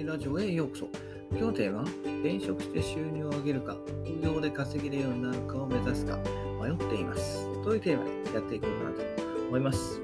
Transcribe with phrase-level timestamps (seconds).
[0.00, 0.88] ジラジオへようこそ。
[1.30, 6.16] 今日のテーマ、転職して収入を上げるか、副業で稼げるようになるかを目指すか、
[6.58, 7.44] 迷っています。
[7.62, 9.02] というテーマでやっていこうかなと
[9.48, 10.00] 思います。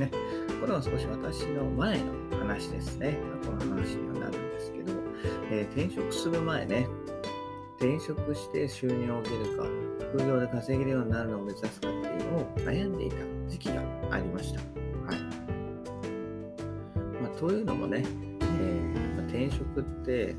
[0.00, 0.10] ね、
[0.60, 2.06] これは少し私の前の
[2.40, 3.20] 話ですね。
[3.44, 4.92] 過去の話にはなるんですけど、
[5.52, 6.88] えー、転職する前ね、
[7.78, 9.64] 転職して収入を上げるか、
[10.12, 13.14] 副業で稼げるようになるのを目指すかっていうのを悩んでいた
[13.46, 14.58] 時期がありました。
[14.58, 14.66] は
[15.14, 15.20] い。
[17.22, 18.02] まあ、というのもね、
[18.42, 19.09] えー、
[19.40, 20.36] 転職って、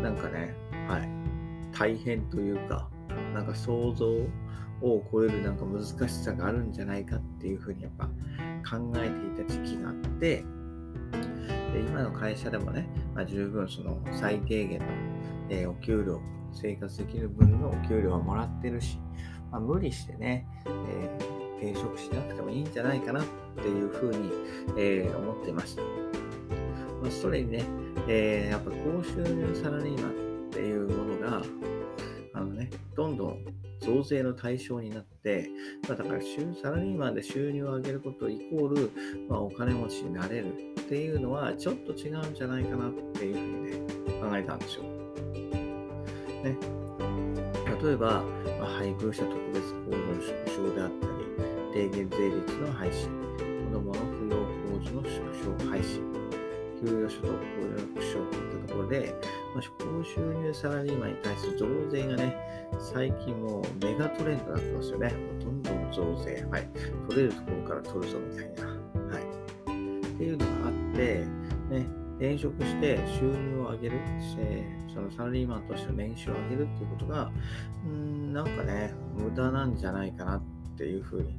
[0.00, 0.54] なんかね、
[0.86, 1.08] はい、
[1.76, 2.88] 大変というか、
[3.34, 4.28] なんか想像を
[5.10, 10.44] 超えるなんか難しさがあるんじゃないかっていうふうにやっぱ考えていた時期があって、
[11.72, 14.86] で今の会社でもね、まあ、十分その最低限の、
[15.50, 16.20] えー、お給料
[16.52, 18.98] 生活できる分のお給料はもらってるし、
[19.50, 23.24] まあ、無理してね、えー、転職しなくてもいいんじゃないかなっ
[23.56, 24.30] ていうふうに、
[24.76, 25.82] えー、思ってました。
[27.10, 27.64] それにね、
[28.08, 31.42] えー、やっぱ高収入サラリーマンっていうものが、
[32.34, 33.44] あのね、どんどん
[33.80, 35.48] 増税の対象になって、
[35.88, 38.90] まあ、だからサラリーマンで収入を上げることイコール、
[39.28, 43.76] まあ、お金持ちになれるっていうのはちょっと違うんじゃないかなっていうふうにね、
[44.20, 44.82] 考えたんですよ。
[46.44, 46.56] ね。
[47.82, 48.22] 例えば、
[48.60, 53.08] まあ、配偶者特別控除の縮小であったり、低減税率の廃止、
[53.66, 56.21] 子供の扶養控除の縮小廃止、
[56.84, 59.14] 給与所得控除の縮小といったところで、
[59.54, 62.36] まあ、高収入サラリーマンに対する増税がね、
[62.80, 65.14] 最近もうメガトレンドになってますよね。
[65.40, 66.44] どんどん増税。
[66.50, 66.68] はい。
[67.08, 68.66] 取れるところから取るぞみたいな。
[68.66, 69.22] はい。
[69.22, 71.24] っていうのがあって、
[71.70, 71.86] ね、
[72.18, 77.30] 転職して収入を上げる、してそのサラリーマンとしての年収を上げるっていうことが、
[77.86, 80.42] うん、なんかね、無駄なんじゃないかなっ
[80.76, 81.34] ていうふうに、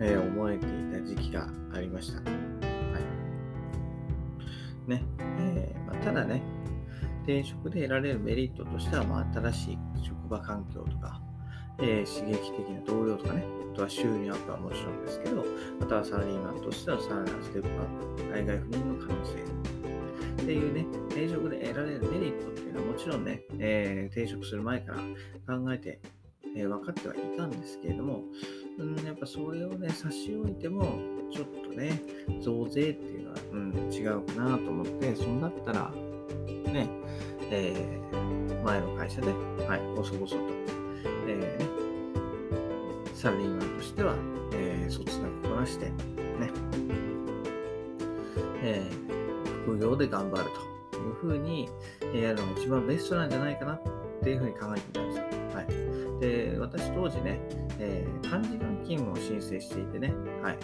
[0.00, 2.57] えー、思えていた時期がありました。
[4.88, 5.02] ね、
[5.38, 6.42] えーまあ、ただね、
[7.22, 11.20] 転職で得られるメリットとしては、まあ、新しい職場環境とか、
[11.78, 15.44] えー、刺激的な同僚とかね、あとは収入アップはもちろんですけど、
[15.80, 19.34] あとはサラリーマンとしてのさらなるステップアップ、海外赴任の可能性、
[20.42, 24.98] っていうね、転職で得られるメリットっていうのはもちろんね、えー、転職する前から
[25.58, 26.00] 考えて、
[26.56, 28.22] えー、分かってはいたんですけれども、
[28.78, 30.98] うん、やっぱそれをね、差し置いても、
[31.30, 32.02] ちょっとね、
[32.40, 35.90] 増税っていうのは、うん、違うかなと思って、そんだったら、
[36.46, 36.88] ね、
[37.50, 39.28] えー、前の会社で、
[39.66, 40.36] はい、細々と、
[41.26, 44.14] えー、ね、サラリーマンとしては、
[44.52, 46.50] えー、そつなくこなして、ね、
[48.62, 49.08] えー
[49.68, 50.50] 副業で頑張る
[50.90, 51.68] というふうに
[52.14, 53.82] やるのが一番ベストなんじゃないかなっ
[54.22, 55.17] ていうふうに考えていたんです。
[56.20, 57.40] で私当時ね、
[57.78, 60.12] えー、短時間勤務を申請していてね、
[60.42, 60.58] はい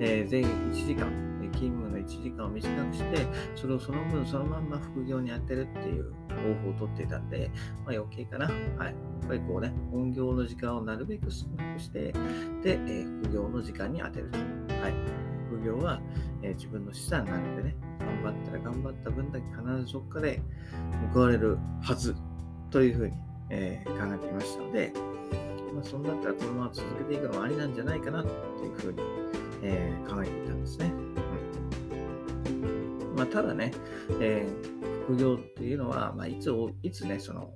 [0.00, 1.10] えー、全1時間、
[1.58, 3.26] 勤務の1時間を短くして、
[3.56, 7.50] それをその分そのまんま副業に当てるっていう方法をとっていたんで、
[7.84, 8.46] まあ、余計かな。
[8.46, 8.86] はい。
[8.86, 8.94] やっ
[9.26, 12.12] ぱりこうね、本業の時間をなるべく少なくして、
[12.62, 14.38] で、えー、副業の時間に当てると。
[14.38, 14.94] はい。
[15.48, 16.00] 副業は、
[16.42, 17.76] えー、自分の資産なのでね、
[18.22, 20.42] 頑張ったら頑張った分だけ必ずどっかで
[21.12, 22.14] 報われるはず
[22.70, 23.14] というふうに、
[23.50, 24.92] えー、考えていましたので、
[25.74, 28.32] まあ、そんだったらこのまま続けていくのもありなんじゃないかなってい
[28.68, 28.98] うふうに、
[29.62, 30.86] えー、考えていたんですね。
[30.86, 30.90] う
[32.50, 33.72] んまあ、ただね、
[34.20, 37.50] えー、副業っていうのは、まあ、いついつね、その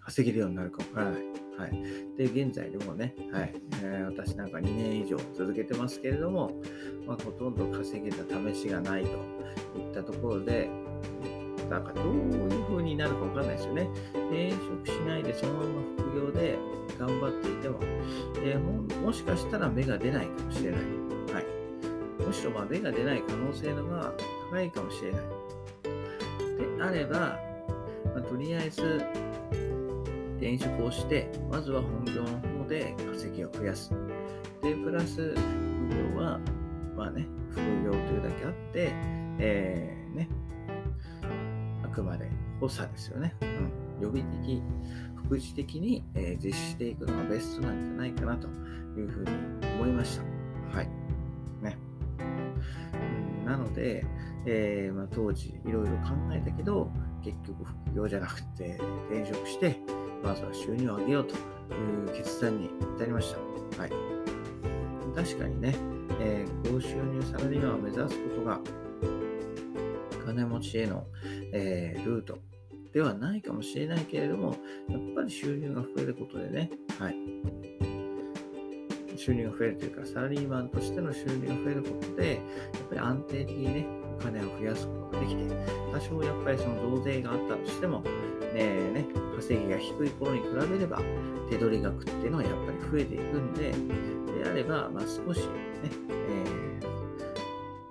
[0.00, 1.22] 稼げるようになるかわからない。
[1.56, 2.16] はい。
[2.16, 3.54] で、現在でもね、はい。
[3.82, 6.52] えー、私なんか2年以上続けてますけれども、
[7.06, 9.08] まあ、ほとんど稼げた試しがないと
[9.78, 10.68] いったところで、
[11.68, 13.88] なんかどういう風になるかわかんないですよね。
[14.12, 15.66] 転職しないでそのまま
[15.98, 16.58] 副業で
[16.98, 17.78] 頑張っていても、
[18.44, 20.80] えー、もしかしたら芽が出ないかもしれない。
[21.32, 22.24] はい。
[22.26, 24.12] むしろま芽が出ない可能性のが
[24.50, 25.20] 高いかもしれない。
[26.76, 27.38] であれば、
[28.14, 29.04] まあ、とりあえず
[30.36, 32.28] 転職をして、まずは本業の
[32.62, 33.90] 方で稼ぎを増やす。
[34.62, 36.38] で、プラス、副業は、
[36.96, 38.92] まあね、副業というだけあって、
[39.38, 40.28] えー、ね、
[41.94, 42.28] くまで
[42.60, 43.34] 補佐ですよね。
[43.40, 43.70] うん。
[44.02, 44.62] 予備的、
[45.26, 48.48] 副次的に、えー、実施していくのがベストなんじゃないかなと
[48.98, 49.30] いうふうに
[49.80, 50.76] 思いました。
[50.76, 50.88] はい。
[51.62, 51.78] ね。
[53.40, 54.04] うん、なので、
[54.46, 56.90] えーまあ、当時いろいろ考えたけど、
[57.22, 58.78] 結局副業じゃなくて
[59.10, 59.78] 転職して、
[60.22, 61.38] まずは収入を上げようとい
[62.04, 63.80] う決断に至りました。
[63.80, 63.92] はい。
[65.14, 65.74] 確かにね、
[66.20, 68.60] えー、高収入サラリーマンを目指すことが、
[70.24, 71.06] 金持ちへの、
[71.52, 72.38] えー、ルート
[72.92, 74.56] ではないかもしれないけれども、
[74.88, 77.16] やっぱり収入が増えることでね、はい。
[79.16, 83.86] 収入が増えるというか、サラリーマンとしての収入が増えることで、やっぱり安定的にね、
[84.18, 85.54] お金を増やすことができて、
[85.92, 88.02] 多少やっぱりその増税があったとしても、
[88.54, 89.06] ねね、
[89.36, 91.00] 稼ぎが低い頃に比べれば、
[91.50, 93.72] 手取り額っていうのはやっぱり増えていくんで、
[94.42, 95.44] であれば、まあ、少しね、
[96.10, 96.63] えー、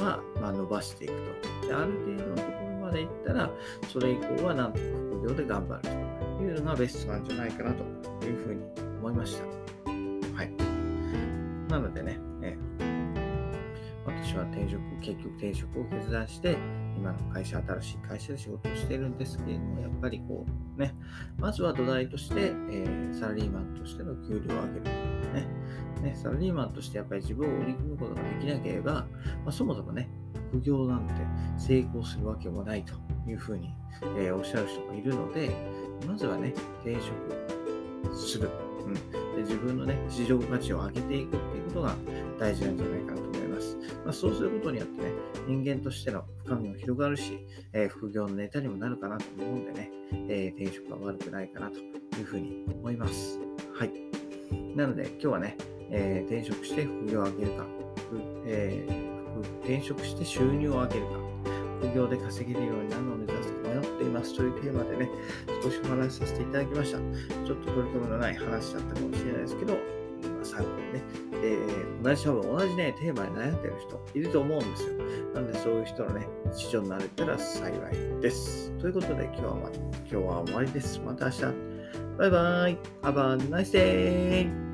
[0.00, 1.66] まあ、まあ、伸ばしていくと。
[1.68, 3.50] である程度のところまでいったら、
[3.88, 7.84] それ以降はなんとか副業で頑張るというのがベストなんじゃないかなと
[8.26, 8.64] いうふうに
[8.98, 9.44] 思いました。
[10.36, 10.52] はい。
[11.70, 12.56] なのでね、え
[14.06, 16.56] 私は転職、結局転職を決断して、
[16.96, 20.44] 今の会社、新しい会社で仕事をしているんですけれども、やっぱりこ
[20.76, 20.94] う、ね、
[21.38, 24.82] まずは土台として、えー、サラリーマンとしての給料を上げる。
[24.82, 25.48] ね
[26.02, 29.06] ね、サラリーマンとしてやっぱり自分を売り込むことができなければ、ま
[29.46, 30.08] あ、そもそもね、
[30.50, 31.14] 副業なんて
[31.58, 32.94] 成功するわけもないと
[33.28, 33.74] いうふうに、
[34.18, 35.50] えー、おっしゃる人がいるので、
[36.06, 36.54] まずはね、
[36.84, 38.48] 転職する。
[38.86, 41.94] うん、で自分のね、市場価値を上げていくっていうことが
[42.38, 43.76] 大事なんじゃないかなと思います。
[44.04, 45.12] まあ、そうすることによってね、
[45.46, 49.90] 人間としての深みも広がるし、えー、副業のネタにもなるかなと思うんでね、
[50.28, 53.38] えー、転職は悪くないかなというふうに思います。
[53.74, 53.92] はい。
[54.74, 55.56] なので、今日はね、
[55.90, 57.66] えー、転職して副業を上げるか、
[58.46, 59.10] えー
[59.62, 61.12] 転職して収入を上げるか、
[61.80, 65.08] 副業で稼げるようになるのを目指すか迷っていますというテーマでね、
[65.62, 66.98] 少しお話しさせていただきました。
[66.98, 69.76] ちょっと取り留めのない話だったかもしれないですけど、
[70.42, 71.02] 参考にね、
[71.42, 74.88] えー、同じ多分同じね、テーマに悩んでる人いると思うんですよ。
[75.34, 78.72] なのでそういう人のね、市場になれたら幸いです。
[78.78, 81.00] ということで今日は、今日は終わりです。
[81.00, 81.42] また明日。
[82.18, 82.78] バイバーイ。
[83.02, 84.69] Have a nice day!